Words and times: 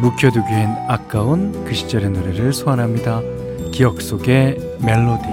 묵혀두기엔 0.00 0.76
아까운 0.88 1.64
그 1.64 1.74
시절의 1.74 2.10
노래를 2.10 2.52
소환합니다. 2.52 3.20
기억 3.72 4.00
속의 4.00 4.78
멜로디. 4.80 5.24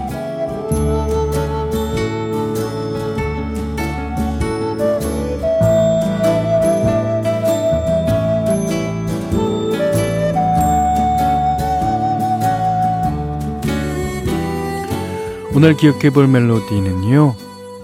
오늘 15.56 15.78
기억해 15.78 16.10
볼 16.10 16.28
멜로디는요. 16.28 17.36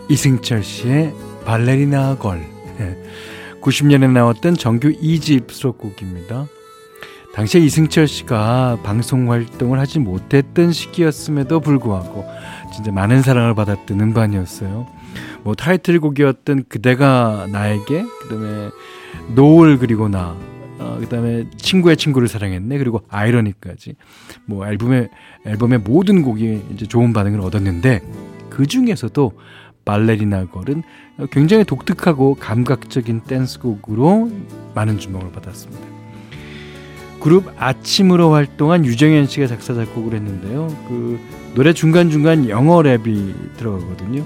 이승철 0.09 0.63
씨의 0.63 1.13
발레리나 1.45 2.17
걸. 2.17 2.43
90년에 3.61 4.11
나왔던 4.11 4.55
정규 4.55 4.91
2집 4.91 5.51
수록곡입니다. 5.51 6.47
당시에 7.33 7.61
이승철 7.61 8.07
씨가 8.07 8.79
방송 8.83 9.31
활동을 9.31 9.79
하지 9.79 9.99
못했던 9.99 10.71
시기였음에도 10.71 11.59
불구하고 11.61 12.25
진짜 12.73 12.91
많은 12.91 13.21
사랑을 13.21 13.55
받았던 13.55 13.99
음반이었어요. 13.99 14.87
뭐 15.43 15.55
타이틀곡이었던 15.55 16.65
그대가 16.67 17.47
나에게 17.51 18.03
그다음에 18.21 18.69
노을 19.35 19.77
그리고 19.77 20.09
나 20.09 20.35
어, 20.79 20.97
그다음에 20.99 21.45
친구의 21.57 21.95
친구를 21.95 22.27
사랑했네 22.27 22.77
그리고 22.79 23.01
아이러니까지 23.07 23.95
뭐 24.45 24.67
앨범의 24.67 25.09
앨범의 25.45 25.79
모든 25.79 26.23
곡이 26.23 26.61
이제 26.73 26.85
좋은 26.85 27.13
반응을 27.13 27.39
얻었는데 27.39 28.01
그 28.49 28.65
중에서도 28.65 29.31
발레리나 29.85 30.47
걸은 30.47 30.83
굉장히 31.31 31.63
독특하고 31.63 32.35
감각적인 32.35 33.21
댄스곡으로 33.21 34.31
많은 34.75 34.99
주목을 34.99 35.31
받았습니다. 35.31 36.00
그룹 37.21 37.53
아침으로 37.57 38.31
활동한 38.31 38.83
유정현 38.83 39.27
씨가 39.27 39.47
작사 39.47 39.73
작곡을 39.73 40.15
했는데요. 40.15 40.67
그 40.87 41.19
노래 41.55 41.71
중간 41.71 42.09
중간 42.09 42.49
영어 42.49 42.79
랩이 42.79 43.57
들어가거든요. 43.57 44.25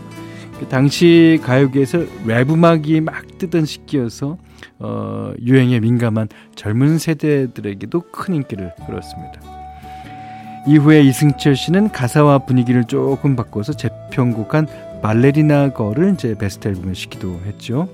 그 0.60 0.68
당시 0.68 1.40
가요계에서 1.44 2.06
랩 2.26 2.50
음악이 2.50 3.02
막 3.02 3.38
뜨던 3.38 3.66
시기여서 3.66 4.38
어, 4.80 5.34
유행에 5.42 5.82
민감한 5.82 6.30
젊은 6.56 6.98
세대들에게도 6.98 8.00
큰 8.12 8.36
인기를 8.36 8.72
끌었습니다. 8.86 9.42
이후에 10.68 11.02
이승철 11.02 11.56
씨는 11.56 11.90
가사와 11.90 12.40
분위기를 12.40 12.86
조금 12.86 13.36
바꿔서 13.36 13.74
재편곡한 13.74 14.68
발레리나 15.02 15.74
거를 15.74 16.14
이제 16.14 16.36
베스트 16.38 16.70
앨범에 16.70 16.94
시기도 16.94 17.40
했죠. 17.46 17.90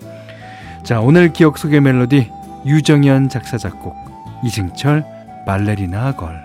자, 0.84 1.02
오늘 1.02 1.34
기억 1.34 1.58
속의 1.58 1.82
멜로디 1.82 2.30
유정현 2.66 3.30
작사 3.30 3.58
작곡 3.58 4.11
이승철 4.44 5.06
발레리나 5.46 6.16
걸. 6.16 6.44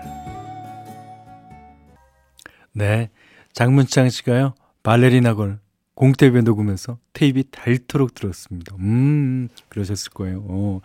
네. 2.73 3.09
장문창 3.53 4.09
씨가요. 4.09 4.53
발레리나 4.83 5.33
걸 5.33 5.59
공태배 5.95 6.41
녹으면서 6.41 6.99
테이프 7.13 7.43
닳도록 7.49 8.13
들었습니다. 8.13 8.75
음, 8.79 9.49
그러셨을 9.69 10.11
거예요. 10.11 10.43
어. 10.47 10.81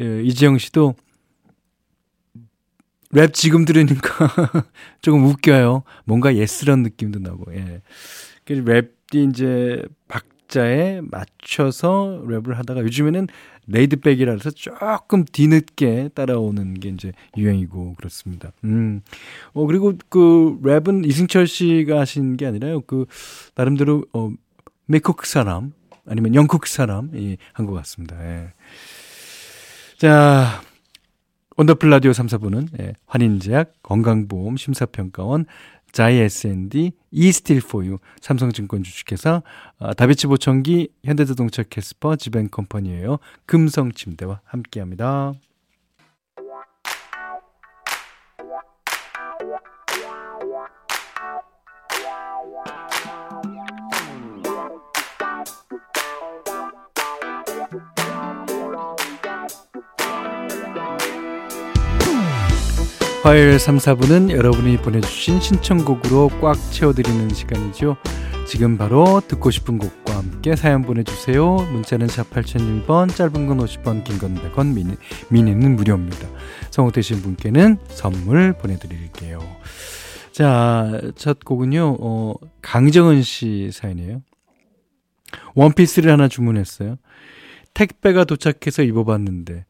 예, 0.00 0.22
이지영 0.22 0.58
씨도 0.58 0.94
랩 3.12 3.32
지금 3.34 3.64
들으니까 3.64 4.10
조금 5.00 5.24
웃겨요. 5.26 5.84
뭔가 6.04 6.34
예스런 6.34 6.82
느낌도 6.82 7.20
나고, 7.20 7.54
예. 7.54 7.82
랩이 8.46 9.30
이제 9.30 9.84
박자에 10.08 11.00
맞춰서 11.02 12.22
랩을 12.26 12.54
하다가 12.54 12.82
요즘에는 12.82 13.26
laid-back이라 13.66 14.32
해서 14.32 14.50
조금 14.50 15.24
뒤늦게 15.24 16.10
따라오는 16.14 16.74
게 16.74 16.90
이제 16.90 17.12
유행이고 17.36 17.94
그렇습니다. 17.94 18.52
음. 18.64 19.00
어, 19.54 19.66
그리고 19.66 19.94
그 20.08 20.58
랩은 20.62 21.06
이승철 21.06 21.46
씨가 21.46 21.98
하신 22.00 22.36
게 22.36 22.46
아니라요. 22.46 22.82
그, 22.82 23.06
나름대로, 23.54 24.04
어, 24.12 24.30
미국 24.86 25.24
사람, 25.26 25.72
아니면 26.06 26.34
영국 26.34 26.66
사람이 26.66 27.38
한 27.52 27.66
것 27.66 27.72
같습니다. 27.74 28.16
예. 28.24 28.48
자, 29.98 30.60
원더풀 31.56 31.90
라디오 31.90 32.12
3, 32.12 32.26
4부는 32.26 32.68
예, 32.80 32.94
환인제약, 33.06 33.74
건강보험, 33.82 34.56
심사평가원, 34.56 35.46
자이 35.92 36.16
S&D, 36.16 36.92
이스틸 37.10 37.60
포유, 37.60 37.98
삼성증권 38.20 38.82
주식회사, 38.82 39.42
아, 39.78 39.94
다비치 39.94 40.26
보청기, 40.26 40.88
현대자동차 41.04 41.62
캐스퍼, 41.64 42.16
지벤컴퍼니예요. 42.16 43.18
금성침대와 43.46 44.40
함께합니다. 44.44 45.34
화요일 63.22 63.58
3, 63.58 63.76
4부는 63.76 64.30
여러분이 64.30 64.78
보내주신 64.78 65.40
신청곡으로 65.40 66.28
꽉 66.40 66.56
채워드리는 66.72 67.28
시간이죠. 67.28 67.96
지금 68.48 68.76
바로 68.76 69.22
듣고 69.28 69.52
싶은 69.52 69.78
곡과 69.78 70.16
함께 70.18 70.56
사연 70.56 70.82
보내주세요. 70.82 71.54
문자는 71.70 72.08
4 72.08 72.24
8001번, 72.24 73.14
짧은 73.14 73.46
건 73.46 73.58
50원, 73.58 74.02
긴 74.02 74.18
건 74.18 74.34
100원, 74.34 74.74
미니, 74.74 74.96
미니는 75.30 75.76
무료입니다. 75.76 76.28
성공되신 76.72 77.22
분께는 77.22 77.78
선물 77.88 78.54
보내드릴게요. 78.54 79.38
자, 80.32 81.00
첫 81.14 81.44
곡은요, 81.44 81.98
어, 82.00 82.34
강정은 82.60 83.22
씨 83.22 83.70
사연이에요. 83.72 84.22
원피스를 85.54 86.10
하나 86.10 86.26
주문했어요. 86.26 86.96
택배가 87.74 88.24
도착해서 88.24 88.82
입어봤는데, 88.82 89.64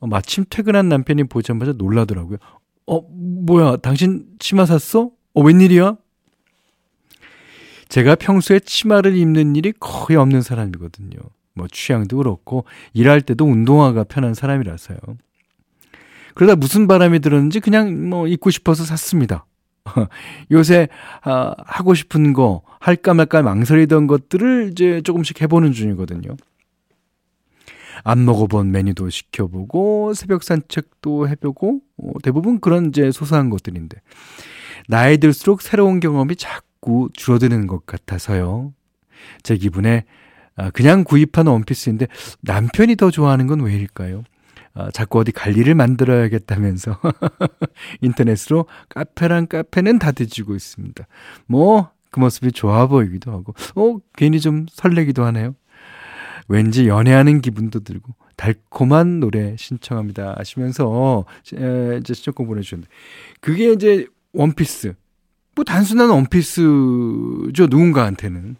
어, 0.00 0.06
마침 0.06 0.44
퇴근한 0.50 0.90
남편이 0.90 1.24
보자마자 1.24 1.72
놀라더라고요. 1.72 2.36
어, 2.86 3.00
뭐야, 3.00 3.76
당신 3.76 4.26
치마 4.38 4.66
샀어? 4.66 5.10
어, 5.34 5.42
웬일이야? 5.42 5.96
제가 7.88 8.14
평소에 8.16 8.60
치마를 8.60 9.16
입는 9.16 9.56
일이 9.56 9.72
거의 9.78 10.16
없는 10.18 10.42
사람이거든요. 10.42 11.16
뭐 11.54 11.68
취향도 11.70 12.16
그렇고 12.16 12.64
일할 12.92 13.20
때도 13.20 13.44
운동화가 13.44 14.04
편한 14.04 14.34
사람이라서요. 14.34 14.98
그러다 16.34 16.56
무슨 16.56 16.88
바람이 16.88 17.20
들었는지 17.20 17.60
그냥 17.60 18.08
뭐 18.08 18.26
입고 18.26 18.50
싶어서 18.50 18.84
샀습니다. 18.84 19.46
요새 20.50 20.88
아, 21.22 21.54
하고 21.64 21.94
싶은 21.94 22.32
거 22.32 22.62
할까 22.80 23.14
말까 23.14 23.42
망설이던 23.42 24.06
것들을 24.06 24.70
이제 24.72 25.00
조금씩 25.02 25.40
해보는 25.42 25.72
중이거든요. 25.72 26.36
안 28.02 28.24
먹어본 28.24 28.72
메뉴도 28.72 29.10
시켜보고 29.10 30.14
새벽 30.14 30.42
산책도 30.42 31.28
해보고 31.28 31.80
어, 31.98 32.12
대부분 32.22 32.60
그런 32.60 32.86
이제 32.86 33.10
소소한 33.10 33.50
것들인데 33.50 34.00
나이 34.88 35.18
들수록 35.18 35.62
새로운 35.62 36.00
경험이 36.00 36.36
자꾸 36.36 37.08
줄어드는 37.12 37.66
것 37.66 37.86
같아서요. 37.86 38.72
제 39.42 39.56
기분에 39.56 40.04
아, 40.56 40.70
그냥 40.70 41.04
구입한 41.04 41.46
원피스인데 41.46 42.06
남편이 42.42 42.96
더 42.96 43.10
좋아하는 43.10 43.46
건 43.46 43.60
왜일까요? 43.60 44.24
아, 44.74 44.90
자꾸 44.90 45.20
어디 45.20 45.32
갈 45.32 45.56
일을 45.56 45.74
만들어야겠다면서 45.74 47.00
인터넷으로 48.02 48.66
카페랑 48.88 49.46
카페는 49.46 49.98
다 49.98 50.12
뒤지고 50.12 50.54
있습니다. 50.54 51.06
뭐 51.46 51.94
그 52.14 52.20
모습이 52.20 52.52
좋아 52.52 52.86
보이기도 52.86 53.32
하고 53.32 53.54
어 53.74 53.98
괜히 54.16 54.38
좀 54.40 54.66
설레기도 54.70 55.24
하네요. 55.24 55.56
왠지 56.48 56.88
연애하는 56.88 57.40
기분도 57.40 57.80
들고 57.80 58.14
달콤한 58.36 59.20
노래 59.20 59.56
신청합니다 59.56 60.34
하시면서 60.36 61.24
이제 61.44 62.14
신청곡 62.14 62.46
보내주셨는데 62.46 62.90
그게 63.40 63.72
이제 63.72 64.06
원피스 64.32 64.94
뭐 65.54 65.64
단순한 65.64 66.10
원피스죠 66.10 67.66
누군가한테는 67.70 68.56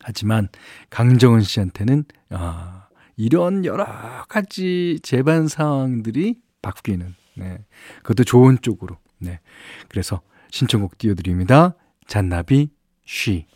하지만 0.00 0.48
강정은 0.90 1.40
씨한테는 1.40 2.04
아 2.30 2.86
이런 3.16 3.64
여러 3.64 3.86
가지 4.28 5.00
재반 5.02 5.48
상황들이 5.48 6.36
바뀌는 6.62 7.14
네. 7.36 7.58
그것도 8.02 8.24
좋은 8.24 8.58
쪽으로. 8.60 8.96
네. 9.18 9.40
그래서 9.88 10.20
신청곡 10.50 10.98
띄워드립니다. 10.98 11.74
잔나비, 12.06 12.70
쉬. 13.04 13.46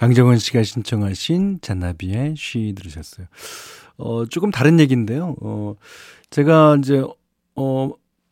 강정원 0.00 0.38
씨가 0.38 0.62
신청하신 0.62 1.58
잔나비의 1.60 2.34
쉬 2.34 2.74
들으셨어요. 2.74 3.26
어, 3.98 4.24
조금 4.24 4.50
다른 4.50 4.80
얘기인데요. 4.80 5.36
어, 5.42 5.74
제가 6.30 6.76
이제, 6.78 7.04
어, 7.54 7.90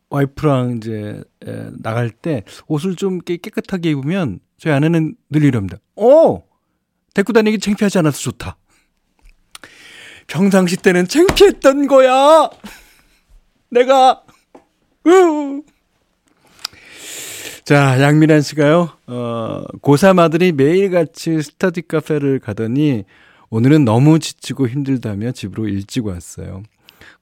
와이프랑 0.09 0.77
이제 0.77 1.23
에, 1.45 1.69
나갈 1.77 2.09
때 2.09 2.43
옷을 2.65 2.95
좀 2.95 3.19
깨끗하게 3.19 3.91
입으면 3.91 4.39
저희 4.57 4.73
아내는 4.73 5.15
늘 5.29 5.43
이럽니다. 5.43 5.77
어! 5.95 6.41
데리고 7.13 7.33
다니기 7.33 7.59
창피하지 7.59 7.99
않아서 7.99 8.17
좋다. 8.17 8.57
평상시 10.25 10.75
때는 10.77 11.07
창피했던 11.07 11.85
거야! 11.85 12.49
내가, 13.69 14.23
으 15.05 15.61
자, 17.69 18.01
양미란 18.01 18.41
씨가요, 18.41 18.89
어, 19.05 19.63
고3 19.83 20.17
아들이 20.17 20.51
매일같이 20.51 21.39
스터디 21.39 21.83
카페를 21.83 22.39
가더니 22.39 23.03
오늘은 23.51 23.85
너무 23.85 24.17
지치고 24.17 24.67
힘들다며 24.67 25.33
집으로 25.33 25.67
일찍 25.67 26.07
왔어요. 26.07 26.63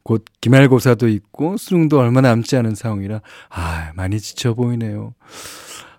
곧 0.04 0.24
기말고사도 0.40 1.10
있고 1.10 1.58
수능도 1.58 2.00
얼마 2.00 2.22
남지 2.22 2.56
않은 2.56 2.76
상황이라 2.76 3.20
아 3.50 3.92
많이 3.96 4.22
지쳐 4.22 4.54
보이네요. 4.54 5.14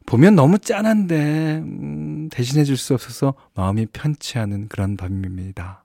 보면 0.06 0.35
너무 0.35 0.59
짠한데 0.59 1.59
음, 1.59 2.31
대신해 2.33 2.65
줄 2.65 2.79
수 2.79 2.94
없어서 2.94 3.35
마음이 3.55 3.85
편치 3.93 4.39
않은 4.39 4.69
그런 4.69 4.97
밤입니다. 4.97 5.85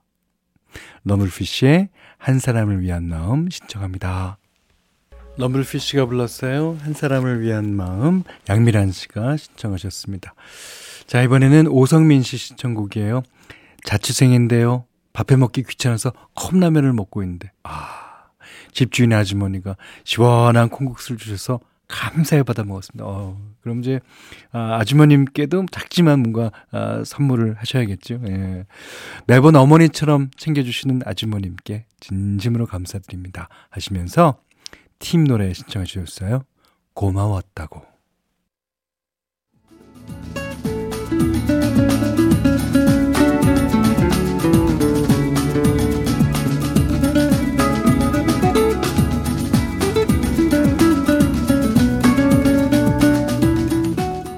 러물피쉬의 1.04 1.90
한 2.16 2.38
사람을 2.38 2.80
위한 2.80 3.08
마음 3.08 3.50
신청합니다. 3.50 4.38
러물피쉬가 5.36 6.06
불렀어요. 6.06 6.78
한 6.80 6.92
사람을 6.92 7.40
위한 7.40 7.74
마음 7.74 8.22
양미란 8.48 8.92
씨가 8.92 9.36
신청하셨습니다. 9.36 10.34
자 11.06 11.22
이번에는 11.22 11.66
오성민 11.66 12.22
씨 12.22 12.36
신청곡이에요. 12.36 13.22
자취생인데요. 13.84 14.84
밥해 15.12 15.36
먹기 15.36 15.64
귀찮아서 15.64 16.12
컵라면을 16.34 16.92
먹고 16.92 17.22
있는데 17.22 17.50
아 17.64 18.30
집주인의 18.72 19.18
아주머니가 19.18 19.76
시원한 20.04 20.68
콩국수를 20.68 21.18
주셔서 21.18 21.60
감사히 21.86 22.42
받아 22.42 22.64
먹었습니다. 22.64 23.04
어, 23.04 23.38
그럼 23.60 23.80
이제 23.80 24.00
아, 24.52 24.78
아주머님께도 24.80 25.66
작지만 25.70 26.20
뭔가 26.20 26.50
아, 26.70 27.02
선물을 27.04 27.54
하셔야겠죠. 27.58 28.20
예. 28.26 28.64
매번 29.26 29.54
어머니처럼 29.54 30.30
챙겨주시는 30.36 31.02
아주머님께 31.04 31.84
진심으로 32.00 32.66
감사드립니다. 32.66 33.48
하시면서 33.70 34.38
팀 35.04 35.24
노래 35.24 35.52
신청해 35.52 35.84
주셨어요. 35.84 36.44
고마웠다고. 36.94 37.82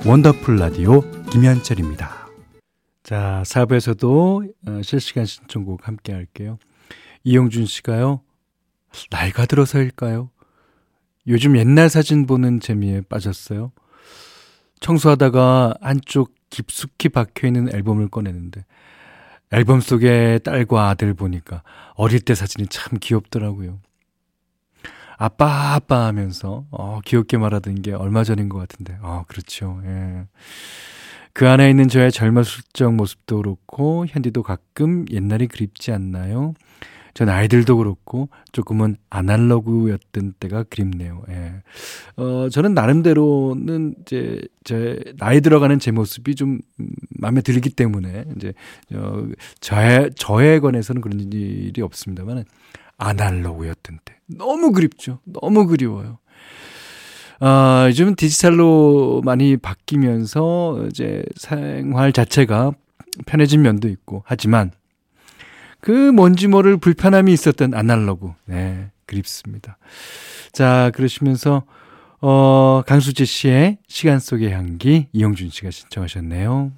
원더풀 0.05 0.57
라디오 0.57 1.01
김현철입니다. 1.31 2.27
자, 3.05 3.45
4부에서도 3.47 4.53
어, 4.67 4.83
실시간 4.83 5.27
신청곡 5.27 5.87
함께 5.87 6.13
할게요. 6.13 6.59
이영준 7.23 7.67
씨가요. 7.67 8.21
나이가 9.11 9.47
들어서일까요? 9.47 10.31
요즘 11.29 11.57
옛날 11.57 11.89
사진 11.89 12.27
보는 12.27 12.61
재미에 12.61 13.03
빠졌어요. 13.03 13.73
청소하다가 14.81 15.75
한쪽 15.81 16.35
깊숙이 16.51 17.09
박혀 17.09 17.47
있는 17.47 17.75
앨범을 17.75 18.09
꺼내는데 18.09 18.65
앨범 19.53 19.81
속에 19.81 20.39
딸과 20.45 20.89
아들 20.89 21.15
보니까 21.15 21.63
어릴 21.95 22.21
때 22.21 22.35
사진이 22.35 22.69
참 22.69 22.99
귀엽더라고요. 23.01 23.81
아빠 25.19 25.75
아빠 25.75 26.07
하면서 26.07 26.67
어 26.71 27.01
귀엽게 27.05 27.39
말하던 27.39 27.83
게 27.83 27.93
얼마 27.93 28.23
전인 28.23 28.49
것 28.49 28.59
같은데 28.59 28.99
어 29.01 29.25
그렇죠 29.27 29.81
예. 29.85 30.27
그 31.33 31.49
안에 31.49 31.71
있는 31.71 31.89
저의 31.89 32.13
젊었을 32.13 32.65
적 32.73 32.95
모습도 32.95 33.39
그렇고 33.39 34.07
현디도 34.07 34.43
가끔 34.43 35.05
옛날이 35.11 35.47
그립지 35.47 35.93
않나요? 35.93 36.55
전 37.17 37.31
아이들도 37.31 37.79
그렇고 37.79 38.29
조금은 38.53 38.99
아날로그였던 39.09 40.35
때가 40.39 40.65
그립네요. 40.65 41.23
예. 41.31 41.63
어, 42.17 42.51
저는 42.51 42.75
나름대로는 42.75 43.95
이제 44.03 44.43
제 44.65 45.01
나이 45.19 45.41
들어가는 45.41 45.79
제 45.79 45.93
모습이 45.93 46.35
좀 46.35 46.59
마음에 47.09 47.41
들기 47.41 47.71
때문에 47.71 48.27
이제 48.37 48.53
어, 48.95 49.27
저에 49.61 50.11
저에 50.15 50.59
관해서는 50.59 51.01
그런 51.01 51.19
일이 51.33 51.81
없습니다만 51.81 52.45
아날로그였던 52.99 54.01
때. 54.05 54.17
너무 54.27 54.73
그립죠. 54.73 55.21
너무 55.25 55.67
그리워요. 55.67 56.19
아, 57.41 57.87
요즘은 57.89 58.17
디지털로 58.17 59.23
많이 59.25 59.57
바뀌면서 59.57 60.85
이제 60.91 61.25
생활 61.37 62.13
자체가 62.13 62.73
편해진 63.25 63.63
면도 63.63 63.89
있고 63.89 64.23
하지만 64.27 64.71
그 65.81 65.91
뭔지 65.91 66.49
모를 66.49 66.77
불편함이 66.77 67.33
있었던 67.33 67.75
아날로그. 67.75 68.33
네, 68.47 68.91
그립습니다. 69.07 69.79
자, 70.53 70.91
그러시면서 70.95 71.65
어, 72.21 72.83
강수지 72.87 73.25
씨의 73.27 73.79
시간 73.87 74.19
속의 74.19 74.53
향기 74.53 75.07
이용준 75.13 75.51
씨가 75.51 75.71
신청하셨네요. 75.71 76.73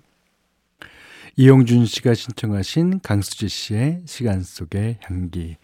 이용준 1.37 1.87
씨가 1.87 2.15
신청하신 2.15 3.01
강수지 3.01 3.49
씨의 3.49 4.03
시간 4.07 4.43
속의 4.43 4.99
향기 5.03 5.57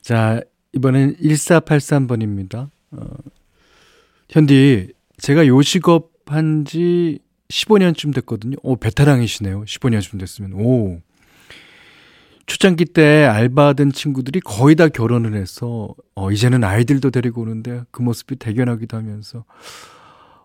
자, 0.00 0.40
이번엔 0.72 1.16
1483번입니다. 1.18 2.70
어, 2.92 3.06
현디, 4.30 4.92
제가 5.18 5.46
요 5.46 5.62
직업 5.62 6.10
한 6.26 6.64
지 6.64 7.18
15년쯤 7.48 8.14
됐거든요. 8.14 8.56
오, 8.62 8.76
베테랑이시네요. 8.76 9.64
15년쯤 9.64 10.18
됐으면. 10.18 10.54
오. 10.54 11.00
초창기 12.46 12.86
때 12.86 13.24
알바하던 13.24 13.92
친구들이 13.92 14.40
거의 14.40 14.76
다 14.76 14.88
결혼을 14.88 15.34
해서, 15.34 15.94
어, 16.14 16.30
이제는 16.30 16.64
아이들도 16.64 17.10
데리고 17.10 17.42
오는데 17.42 17.82
그 17.90 18.02
모습이 18.02 18.36
대견하기도 18.36 18.96
하면서, 18.96 19.44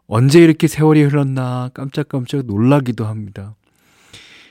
언제 0.07 0.39
이렇게 0.39 0.67
세월이 0.67 1.03
흘렀나 1.03 1.69
깜짝깜짝 1.73 2.45
놀라기도 2.45 3.05
합니다. 3.05 3.55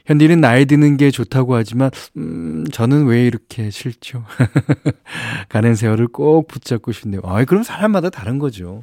현디는 0.04 0.40
나이 0.40 0.66
드는 0.66 0.96
게 0.96 1.10
좋다고 1.10 1.56
하지만, 1.56 1.90
음, 2.16 2.64
저는 2.70 3.06
왜 3.06 3.26
이렇게 3.26 3.70
싫죠? 3.70 4.24
가는 5.48 5.74
세월을 5.74 6.08
꼭 6.08 6.46
붙잡고 6.46 6.92
싶네요. 6.92 7.20
아, 7.24 7.44
그럼 7.44 7.62
사람마다 7.62 8.10
다른 8.10 8.38
거죠. 8.38 8.82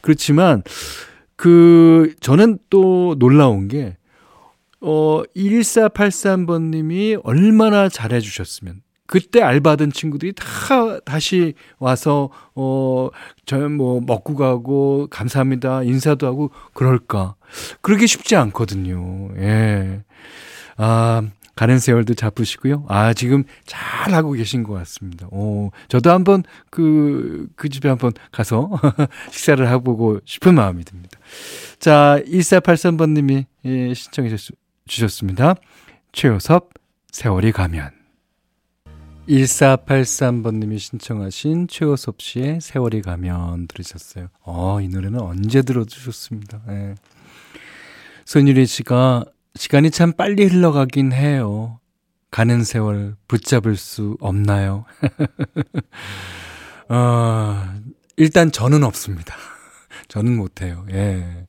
그렇지만, 0.00 0.62
그, 1.36 2.14
저는 2.20 2.58
또 2.68 3.14
놀라운 3.18 3.68
게, 3.68 3.96
어, 4.80 5.22
1483번님이 5.36 7.20
얼마나 7.24 7.88
잘해주셨으면, 7.88 8.82
그때 9.06 9.42
알바하던 9.42 9.90
친구들이 9.92 10.32
다 10.34 11.00
다시 11.04 11.54
와서 11.80 12.30
어 12.54 13.10
저 13.44 13.58
뭐 13.68 14.00
먹고 14.00 14.36
가고 14.36 15.08
감사합니다 15.10 15.82
인사도 15.82 16.28
하고 16.28 16.52
그럴까 16.74 17.34
그러기 17.80 18.06
쉽지 18.06 18.36
않거든요. 18.36 19.30
예. 19.38 20.02
아 20.76 21.22
가는 21.56 21.78
세월도 21.80 22.14
잡으시고요. 22.14 22.86
아, 22.88 23.12
지금 23.12 23.42
잘 23.66 24.14
하고 24.14 24.32
계신 24.32 24.62
것 24.62 24.72
같습니다. 24.74 25.26
오, 25.30 25.72
저도 25.88 26.10
한번 26.10 26.42
그, 26.70 27.48
그 27.54 27.68
집에 27.68 27.88
한번 27.90 28.12
가서 28.32 28.70
식사를 29.30 29.68
해보고 29.68 30.20
싶은 30.24 30.54
마음이 30.54 30.84
듭니다. 30.84 31.18
자, 31.78 32.18
1483번님이 32.26 33.44
예, 33.66 33.92
신청해 33.92 34.30
주셨습니다. 34.30 34.62
최효섭, 36.10 36.70
세월이 37.12 37.52
가면. 37.52 37.92
1483번님이 39.28 40.80
신청하신 40.80 41.68
최호섭 41.68 42.20
씨의 42.20 42.60
세월이 42.60 43.02
가면 43.02 43.68
들으셨어요. 43.68 44.26
어, 44.42 44.80
이 44.80 44.88
노래는 44.88 45.20
언제 45.20 45.62
들어도 45.62 45.88
좋습니다. 45.88 46.60
예. 46.70 46.96
손유리 48.24 48.66
씨가 48.66 49.26
시간이 49.54 49.92
참 49.92 50.12
빨리 50.12 50.46
흘러가긴 50.46 51.12
해요. 51.12 51.78
가는 52.32 52.64
세월 52.64 53.14
붙잡을 53.28 53.76
수 53.76 54.16
없나요? 54.18 54.86
어, 56.90 57.74
일단 58.16 58.50
저는 58.50 58.82
없습니다. 58.82 59.36
저는 60.08 60.36
못해요. 60.36 60.84
예. 60.90 61.46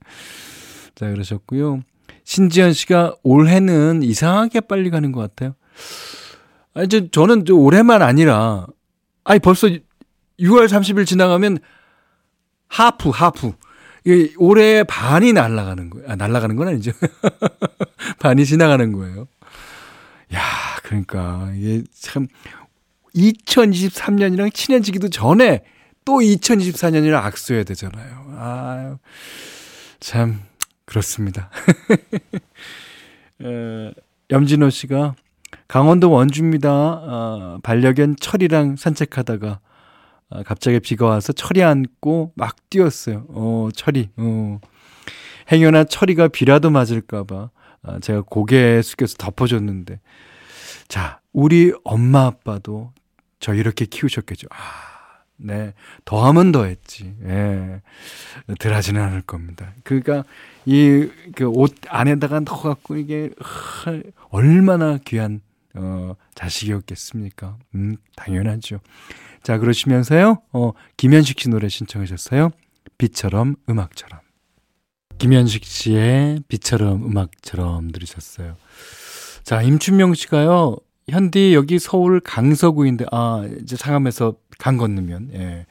자, 0.93 1.10
그러셨고요. 1.10 1.81
신지현 2.24 2.74
씨가 2.74 3.16
올해는 3.24 4.04
이상하게 4.04 4.62
빨리 4.62 4.90
가는 4.90 5.12
것 5.12 5.22
같아요. 5.22 5.56
아니, 6.74 6.88
저, 6.88 7.10
저는 7.10 7.46
저 7.46 7.54
올해만 7.54 8.01
아니라, 8.01 8.68
아니, 9.24 9.40
벌써 9.40 9.68
6월 9.68 10.68
30일 10.68 11.06
지나가면 11.06 11.60
하프, 12.68 13.10
하프. 13.10 13.54
올해 14.38 14.84
반이 14.84 15.34
날아가는 15.34 15.90
거예요. 15.92 16.10
아, 16.10 16.16
날아가는 16.16 16.56
건 16.56 16.70
아니죠. 16.70 16.92
반이 18.20 18.46
지나가는 18.46 18.92
거예요. 18.92 19.28
야, 20.34 20.42
그러니까 20.84 21.51
이게 21.56 21.84
참 21.94 22.28
2023년이랑 23.16 24.54
친해지기도 24.54 25.10
전에 25.10 25.63
또 26.06 26.20
2024년이랑 26.20 27.24
악수해야 27.24 27.63
되잖아요. 27.63 28.34
아, 28.38 28.98
참 30.00 30.42
그렇습니다. 30.91 31.50
에, 33.41 33.93
염진호 34.29 34.69
씨가 34.69 35.15
강원도 35.69 36.12
원주입니다. 36.12 36.69
어, 36.69 37.60
반려견 37.63 38.17
철이랑 38.19 38.75
산책하다가 38.75 39.62
어, 40.31 40.43
갑자기 40.43 40.81
비가 40.81 41.05
와서 41.05 41.31
철이 41.31 41.63
안고 41.63 42.33
막 42.36 42.57
뛰었어요. 42.69 43.25
어, 43.29 43.69
철이. 43.74 44.10
어. 44.17 44.60
행여나 45.50 45.86
철이가 45.86 46.27
비라도 46.27 46.69
맞을까봐 46.69 47.50
어, 47.83 48.00
제가 48.01 48.24
고개 48.24 48.81
숙여서 48.81 49.15
덮어줬는데 49.17 50.01
자, 50.89 51.21
우리 51.31 51.71
엄마 51.86 52.25
아빠도 52.25 52.91
저 53.39 53.53
이렇게 53.53 53.86
키우셨겠죠. 53.86 54.48
아, 54.51 54.90
네. 55.43 55.74
더하면 56.05 56.51
더했지. 56.51 57.15
예. 57.24 57.81
덜 58.60 58.74
하지는 58.74 59.01
않을 59.01 59.21
겁니다. 59.21 59.74
그러니까 59.83 60.24
이 60.65 61.07
그 61.36 61.45
옷 61.45 61.75
안에다가 61.88 62.39
넣어갖고 62.41 62.98
이게 62.98 63.31
얼마나 64.29 64.98
귀한 65.05 65.41
어, 65.74 66.15
자식이었겠습니까? 66.36 67.57
음, 67.75 67.95
당연하죠. 68.15 68.79
자, 69.41 69.57
그러시면서요, 69.57 70.41
어, 70.51 70.71
김현식 70.98 71.39
씨 71.39 71.50
노래 71.50 71.69
신청하셨어요. 71.69 72.51
비처럼, 72.98 73.55
음악처럼. 73.69 74.19
김현식 75.17 75.63
씨의 75.63 76.43
비처럼, 76.48 77.05
음악처럼 77.05 77.91
들으셨어요. 77.91 78.57
자, 79.43 79.62
임춘명 79.62 80.13
씨가요, 80.13 80.75
현디 81.12 81.53
여기 81.53 81.77
서울 81.77 82.22
강서구인데, 82.22 83.06
아, 83.12 83.46
이제 83.62 83.75
상암에서 83.75 84.36
강 84.58 84.77
건너면, 84.77 85.32
예. 85.34 85.65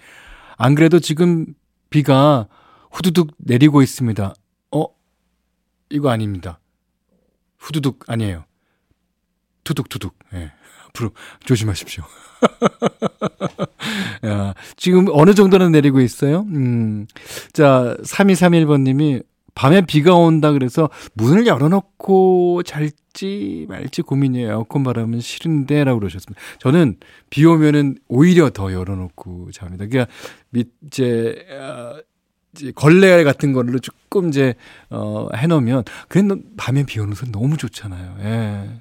안 0.59 0.75
그래도 0.75 1.01
지금 1.01 1.47
비가 1.89 2.47
후두둑 2.91 3.31
내리고 3.39 3.81
있습니다. 3.81 4.35
어? 4.73 4.85
이거 5.89 6.11
아닙니다. 6.11 6.61
후두둑 7.59 8.05
아니에요. 8.07 8.45
투둑투둑. 9.65 10.15
예. 10.35 10.53
앞으로 10.89 11.13
조심하십시오. 11.45 12.05
야, 14.27 14.55
지금 14.77 15.07
어느 15.11 15.35
정도는 15.35 15.73
내리고 15.73 16.01
있어요? 16.01 16.41
음. 16.49 17.07
자, 17.53 17.97
3231번님이 18.03 19.23
밤에 19.61 19.83
비가 19.83 20.15
온다 20.15 20.53
그래서 20.53 20.89
문을 21.13 21.47
열어놓고 21.47 22.63
잘지 22.63 23.67
말지 23.69 24.01
고민이에요. 24.01 24.49
에어컨 24.49 24.83
바람은 24.83 25.21
싫은데 25.21 25.85
라고 25.85 25.99
그러셨습니다. 25.99 26.41
저는 26.61 26.97
비 27.29 27.45
오면은 27.45 27.99
오히려 28.09 28.49
더 28.49 28.73
열어놓고 28.73 29.51
잡니다. 29.53 29.85
그러니까 29.85 30.11
밑, 30.49 30.71
이제, 30.87 31.47
어, 31.51 31.99
걸레 32.75 33.23
같은 33.23 33.53
걸로 33.53 33.79
조금 33.81 34.31
이제, 34.31 34.55
어, 34.89 35.29
해놓으면, 35.37 35.85
그래도 36.09 36.39
밤에 36.57 36.87
비 36.87 36.99
오는 36.99 37.15
소리 37.15 37.31
너무 37.31 37.59
좋잖아요. 37.59 38.17
예. 38.21 38.81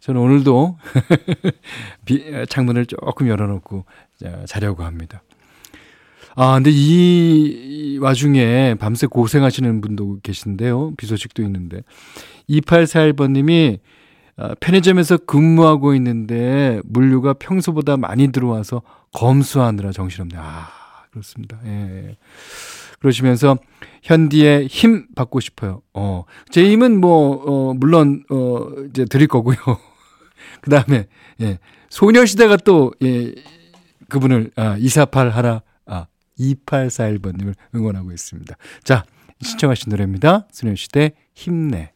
저는 0.00 0.20
오늘도 0.20 0.76
창문을 2.50 2.84
조금 2.84 3.28
열어놓고 3.28 3.86
자려고 4.44 4.84
합니다. 4.84 5.22
아, 6.36 6.54
근데 6.54 6.70
이 6.70 7.98
와중에 8.00 8.74
밤새 8.78 9.06
고생하시는 9.06 9.80
분도 9.80 10.18
계신데요. 10.22 10.92
비 10.96 11.06
소식도 11.06 11.42
있는데. 11.42 11.82
2841번님이 12.50 13.80
아, 14.36 14.54
편의점에서 14.60 15.16
근무하고 15.16 15.94
있는데 15.94 16.80
물류가 16.84 17.32
평소보다 17.32 17.96
많이 17.96 18.30
들어와서 18.32 18.82
검수하느라 19.14 19.92
정신없네. 19.92 20.36
아, 20.36 20.68
그렇습니다. 21.10 21.58
예. 21.64 22.16
그러시면서 23.00 23.56
현디의 24.02 24.66
힘 24.66 25.06
받고 25.14 25.40
싶어요. 25.40 25.80
어. 25.94 26.24
제 26.50 26.68
힘은 26.68 27.00
뭐, 27.00 27.42
어, 27.46 27.74
물론, 27.74 28.24
어, 28.30 28.68
이제 28.90 29.06
드릴 29.06 29.26
거고요. 29.26 29.56
그 30.60 30.70
다음에, 30.70 31.06
예, 31.40 31.58
소녀시대가 31.88 32.56
또, 32.58 32.92
예, 33.02 33.34
그분을, 34.08 34.50
아, 34.56 34.76
248 34.78 35.30
하라, 35.30 35.50
아, 35.50 35.60
2841번님을 36.38 37.54
응원하고 37.74 38.12
있습니다. 38.12 38.56
자, 38.84 39.04
신청하신 39.42 39.90
노래입니다. 39.90 40.46
소녀시대 40.50 41.12
힘내. 41.34 41.92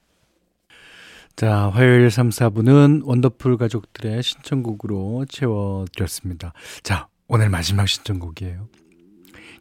자, 1.37 1.70
화요일 1.70 2.11
3, 2.11 2.28
4부는 2.28 3.02
원더풀 3.04 3.56
가족들의 3.56 4.23
신청곡으로 4.23 5.25
채워드렸습니다. 5.28 6.52
자, 6.82 7.09
오늘 7.28 7.49
마지막 7.49 7.87
신청곡이에요. 7.87 8.68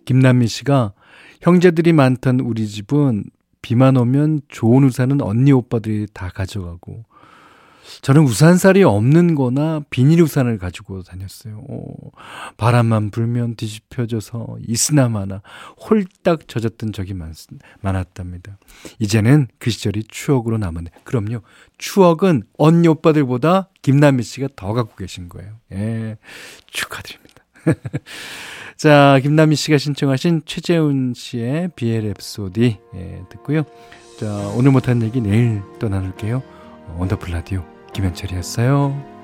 김남미 0.05 0.47
씨가 0.47 0.93
형제들이 1.41 1.93
많던 1.93 2.41
우리 2.41 2.67
집은 2.67 3.23
비만 3.61 3.95
오면 3.95 4.41
좋은 4.47 4.83
우산은 4.83 5.21
언니 5.21 5.51
오빠들이 5.51 6.07
다 6.13 6.29
가져가고 6.29 7.05
저는 8.01 8.23
우산살이 8.23 8.83
없는 8.83 9.35
거나 9.35 9.81
비닐 9.89 10.21
우산을 10.21 10.57
가지고 10.57 11.03
다녔어요. 11.03 11.63
오, 11.67 12.11
바람만 12.57 13.11
불면 13.11 13.55
뒤집혀져서 13.55 14.57
이스나마나 14.67 15.41
홀딱 15.89 16.47
젖었던 16.47 16.93
적이 16.93 17.13
많, 17.15 17.33
많았답니다. 17.81 18.57
이제는 18.99 19.47
그 19.57 19.69
시절이 19.69 20.05
추억으로 20.07 20.57
남았네. 20.57 20.91
그럼요. 21.03 21.41
추억은 21.77 22.43
언니 22.57 22.87
오빠들보다 22.87 23.69
김남미 23.81 24.23
씨가 24.23 24.49
더 24.55 24.73
갖고 24.73 24.95
계신 24.95 25.29
거예요. 25.29 25.53
예. 25.71 26.17
축하드립니다. 26.67 27.43
자, 28.77 29.19
김남미 29.21 29.55
씨가 29.55 29.77
신청하신 29.77 30.43
최재훈 30.45 31.13
씨의 31.15 31.71
비엘 31.75 32.13
랩소디 32.13 32.77
예, 32.95 33.23
듣고요. 33.29 33.63
자, 34.19 34.27
오늘 34.55 34.71
못한 34.71 35.01
얘기 35.01 35.21
내일 35.21 35.61
또 35.79 35.89
나눌게요. 35.89 36.41
원더풀 36.97 37.33
라디오 37.33 37.78
김현철이었어요. 37.93 39.18